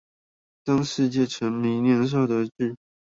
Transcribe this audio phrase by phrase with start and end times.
[0.63, 2.75] 當世界沉迷年少得志